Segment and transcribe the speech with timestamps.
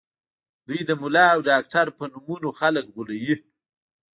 [0.67, 3.35] دوی د ملا او ډاکټر په نومونو خلک غولوي